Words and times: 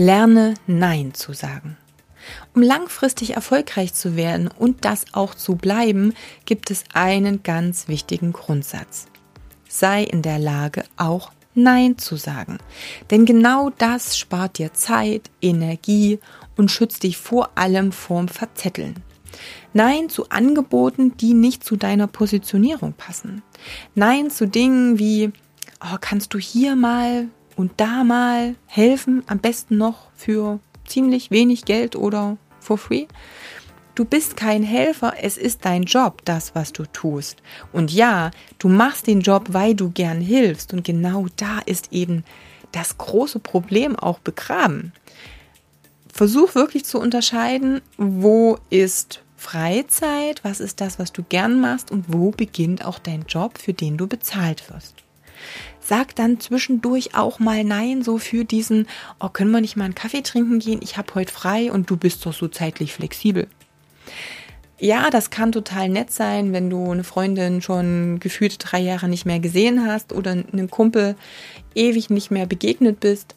Lerne 0.00 0.54
Nein 0.68 1.12
zu 1.12 1.32
sagen. 1.32 1.76
Um 2.54 2.62
langfristig 2.62 3.34
erfolgreich 3.34 3.94
zu 3.94 4.14
werden 4.14 4.46
und 4.46 4.84
das 4.84 5.06
auch 5.12 5.34
zu 5.34 5.56
bleiben, 5.56 6.14
gibt 6.44 6.70
es 6.70 6.84
einen 6.94 7.42
ganz 7.42 7.88
wichtigen 7.88 8.32
Grundsatz. 8.32 9.06
Sei 9.68 10.04
in 10.04 10.22
der 10.22 10.38
Lage, 10.38 10.84
auch 10.96 11.32
Nein 11.54 11.98
zu 11.98 12.14
sagen. 12.14 12.58
Denn 13.10 13.26
genau 13.26 13.70
das 13.70 14.16
spart 14.16 14.58
dir 14.58 14.72
Zeit, 14.72 15.32
Energie 15.42 16.20
und 16.56 16.70
schützt 16.70 17.02
dich 17.02 17.16
vor 17.16 17.50
allem 17.56 17.90
vorm 17.90 18.28
Verzetteln. 18.28 19.02
Nein 19.72 20.08
zu 20.08 20.28
Angeboten, 20.28 21.16
die 21.16 21.34
nicht 21.34 21.64
zu 21.64 21.74
deiner 21.74 22.06
Positionierung 22.06 22.92
passen. 22.92 23.42
Nein 23.96 24.30
zu 24.30 24.46
Dingen 24.46 25.00
wie, 25.00 25.32
oh, 25.80 25.96
kannst 26.00 26.34
du 26.34 26.38
hier 26.38 26.76
mal 26.76 27.26
und 27.58 27.72
da 27.76 28.04
mal 28.04 28.54
helfen, 28.66 29.24
am 29.26 29.40
besten 29.40 29.76
noch 29.76 30.10
für 30.14 30.60
ziemlich 30.86 31.32
wenig 31.32 31.64
Geld 31.64 31.96
oder 31.96 32.38
for 32.60 32.78
free. 32.78 33.06
Du 33.96 34.04
bist 34.04 34.36
kein 34.36 34.62
Helfer, 34.62 35.14
es 35.20 35.36
ist 35.36 35.64
dein 35.64 35.82
Job, 35.82 36.22
das, 36.24 36.54
was 36.54 36.72
du 36.72 36.84
tust. 36.84 37.42
Und 37.72 37.92
ja, 37.92 38.30
du 38.60 38.68
machst 38.68 39.08
den 39.08 39.22
Job, 39.22 39.48
weil 39.50 39.74
du 39.74 39.90
gern 39.90 40.20
hilfst. 40.20 40.72
Und 40.72 40.84
genau 40.84 41.26
da 41.34 41.58
ist 41.66 41.92
eben 41.92 42.22
das 42.70 42.96
große 42.96 43.40
Problem 43.40 43.96
auch 43.96 44.20
begraben. 44.20 44.92
Versuch 46.12 46.54
wirklich 46.54 46.84
zu 46.84 47.00
unterscheiden, 47.00 47.80
wo 47.96 48.58
ist 48.70 49.24
Freizeit, 49.36 50.44
was 50.44 50.60
ist 50.60 50.80
das, 50.80 51.00
was 51.00 51.12
du 51.12 51.24
gern 51.24 51.60
machst 51.60 51.90
und 51.90 52.04
wo 52.06 52.30
beginnt 52.30 52.84
auch 52.84 53.00
dein 53.00 53.24
Job, 53.26 53.58
für 53.58 53.72
den 53.72 53.96
du 53.96 54.06
bezahlt 54.06 54.70
wirst. 54.70 55.07
Sag 55.80 56.14
dann 56.16 56.40
zwischendurch 56.40 57.14
auch 57.14 57.38
mal 57.38 57.64
Nein, 57.64 58.02
so 58.02 58.18
für 58.18 58.44
diesen, 58.44 58.86
oh, 59.20 59.28
können 59.28 59.50
wir 59.50 59.60
nicht 59.60 59.76
mal 59.76 59.84
einen 59.84 59.94
Kaffee 59.94 60.22
trinken 60.22 60.58
gehen? 60.58 60.80
Ich 60.82 60.96
habe 60.96 61.14
heute 61.14 61.32
frei 61.32 61.72
und 61.72 61.88
du 61.88 61.96
bist 61.96 62.26
doch 62.26 62.34
so 62.34 62.48
zeitlich 62.48 62.92
flexibel. 62.92 63.48
Ja, 64.80 65.10
das 65.10 65.30
kann 65.30 65.50
total 65.50 65.88
nett 65.88 66.12
sein, 66.12 66.52
wenn 66.52 66.70
du 66.70 66.92
eine 66.92 67.02
Freundin 67.02 67.62
schon 67.62 68.20
gefühlt 68.20 68.58
drei 68.60 68.78
Jahre 68.78 69.08
nicht 69.08 69.26
mehr 69.26 69.40
gesehen 69.40 69.84
hast 69.86 70.12
oder 70.12 70.32
einem 70.32 70.70
Kumpel 70.70 71.16
ewig 71.74 72.10
nicht 72.10 72.30
mehr 72.30 72.46
begegnet 72.46 73.00
bist. 73.00 73.34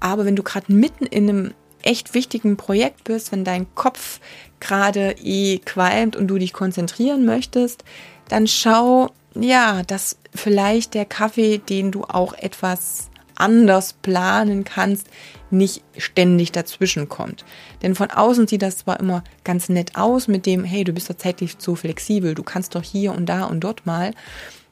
Aber 0.00 0.24
wenn 0.24 0.36
du 0.36 0.42
gerade 0.42 0.72
mitten 0.72 1.04
in 1.04 1.28
einem 1.28 1.54
echt 1.82 2.14
wichtigen 2.14 2.56
Projekt 2.56 3.04
bist, 3.04 3.30
wenn 3.30 3.44
dein 3.44 3.66
Kopf 3.74 4.20
gerade 4.58 5.16
eh 5.22 5.58
qualmt 5.58 6.16
und 6.16 6.28
du 6.28 6.38
dich 6.38 6.52
konzentrieren 6.52 7.26
möchtest, 7.26 7.84
dann 8.28 8.46
schau, 8.46 9.10
ja, 9.34 9.82
dass 9.82 10.16
vielleicht 10.34 10.94
der 10.94 11.04
Kaffee, 11.04 11.58
den 11.58 11.92
du 11.92 12.04
auch 12.04 12.32
etwas 12.34 13.10
anders 13.36 13.94
planen 13.94 14.64
kannst, 14.64 15.08
nicht 15.50 15.82
ständig 15.96 16.52
dazwischen 16.52 17.08
kommt. 17.08 17.44
Denn 17.82 17.94
von 17.94 18.10
außen 18.10 18.46
sieht 18.46 18.62
das 18.62 18.78
zwar 18.78 19.00
immer 19.00 19.24
ganz 19.44 19.68
nett 19.68 19.96
aus 19.96 20.28
mit 20.28 20.46
dem, 20.46 20.64
hey, 20.64 20.84
du 20.84 20.92
bist 20.92 21.10
doch 21.10 21.16
zeitlich 21.16 21.56
so 21.58 21.74
flexibel, 21.74 22.34
du 22.34 22.42
kannst 22.42 22.74
doch 22.74 22.82
hier 22.82 23.12
und 23.12 23.26
da 23.26 23.44
und 23.44 23.60
dort 23.60 23.86
mal. 23.86 24.12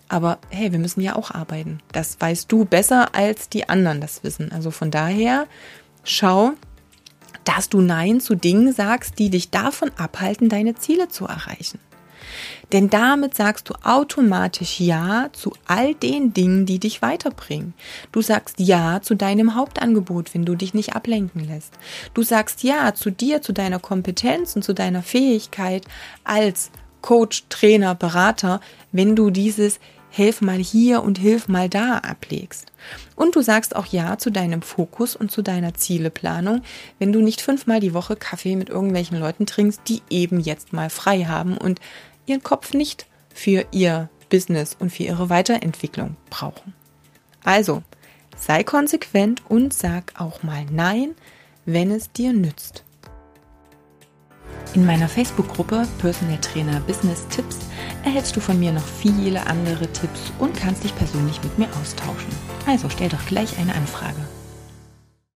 Aber 0.09 0.39
hey, 0.51 0.73
wir 0.73 0.79
müssen 0.79 1.01
ja 1.01 1.17
auch 1.17 1.31
arbeiten. 1.31 1.81
Das 1.93 2.21
weißt 2.21 2.51
du 2.51 2.65
besser 2.65 3.15
als 3.15 3.49
die 3.49 3.69
anderen 3.69 4.01
das 4.01 4.23
wissen. 4.25 4.53
Also 4.53 4.71
von 4.71 4.91
daher, 4.91 5.47
schau, 6.05 6.53
dass 7.45 7.69
du 7.69 7.81
Nein 7.81 8.21
zu 8.21 8.35
Dingen 8.35 8.73
sagst, 8.73 9.19
die 9.19 9.31
dich 9.31 9.51
davon 9.51 9.91
abhalten, 9.97 10.49
deine 10.49 10.75
Ziele 10.75 11.09
zu 11.09 11.27
erreichen. 11.27 11.79
Denn 12.73 12.91
damit 12.91 13.35
sagst 13.35 13.69
du 13.69 13.75
automatisch 13.83 14.81
Ja 14.81 15.29
zu 15.33 15.53
all 15.67 15.95
den 15.95 16.35
Dingen, 16.35 16.67
die 16.67 16.79
dich 16.79 17.03
weiterbringen. 17.03 17.75
Du 18.13 18.23
sagst 18.23 18.61
Ja 18.61 19.01
zu 19.03 19.15
deinem 19.15 19.55
Hauptangebot, 19.55 20.35
wenn 20.35 20.45
du 20.45 20.55
dich 20.55 20.75
nicht 20.75 20.95
ablenken 20.95 21.47
lässt. 21.47 21.75
Du 22.15 22.23
sagst 22.23 22.63
Ja 22.63 22.95
zu 22.95 23.11
dir, 23.11 23.43
zu 23.43 23.53
deiner 23.53 23.79
Kompetenz 23.79 24.57
und 24.57 24.63
zu 24.63 24.75
deiner 24.75 25.03
Fähigkeit 25.03 25.85
als 26.25 26.71
Coach, 27.01 27.45
Trainer, 27.49 27.95
Berater, 27.95 28.61
wenn 28.93 29.17
du 29.17 29.31
dieses 29.31 29.79
Hilf 30.11 30.41
mal 30.41 30.59
hier 30.59 31.03
und 31.03 31.19
hilf 31.19 31.49
mal 31.49 31.69
da 31.69 31.99
ablegst. 31.99 32.73
Und 33.15 33.37
du 33.37 33.43
sagst 33.43 33.77
auch 33.77 33.87
Ja 33.87 34.19
zu 34.19 34.31
deinem 34.31 34.63
Fokus 34.63 35.15
und 35.15 35.31
zu 35.31 35.43
deiner 35.43 35.75
Zieleplanung, 35.75 36.63
wenn 36.99 37.13
du 37.13 37.21
nicht 37.21 37.43
fünfmal 37.43 37.81
die 37.81 37.95
Woche 37.95 38.17
Kaffee 38.17 38.57
mit 38.57 38.71
irgendwelchen 38.71 39.19
Leuten 39.19 39.45
trinkst, 39.45 39.83
die 39.87 40.03
eben 40.09 40.41
jetzt 40.41 40.73
mal 40.73 40.89
frei 40.89 41.25
haben 41.25 41.59
und 41.59 41.81
ihren 42.29 42.43
Kopf 42.43 42.75
nicht 42.75 43.07
für 43.35 43.67
ihr 43.71 44.09
Business 44.29 44.77
und 44.79 44.91
für 44.91 45.05
ihre 45.05 45.31
Weiterentwicklung 45.31 46.17
brauchen. 46.31 46.75
Also, 47.45 47.83
sei 48.37 48.63
konsequent 48.63 49.43
und 49.49 49.73
sag 49.73 50.13
auch 50.19 50.43
mal 50.43 50.67
Nein, 50.71 51.15
wenn 51.65 51.91
es 51.91 52.13
dir 52.13 52.33
nützt. 52.33 52.85
In 54.75 54.85
meiner 54.85 55.09
Facebook-Gruppe 55.09 55.89
Personal 55.99 56.39
Trainer 56.41 56.81
Business 56.81 57.27
Tipps 57.29 57.59
erhältst 58.05 58.37
du 58.37 58.41
von 58.41 58.59
mir 58.59 58.73
noch 58.73 58.85
viele 58.85 59.47
andere 59.47 59.91
Tipps 59.93 60.33
und 60.39 60.57
kannst 60.57 60.85
dich 60.85 60.95
persönlich 60.95 61.43
mit 61.43 61.59
mir 61.59 61.69
austauschen. 61.81 62.31
Also 62.67 62.89
stell 62.91 63.09
doch 63.09 63.25
gleich 63.27 63.59
eine 63.59 63.75
Anfrage. 63.75 64.38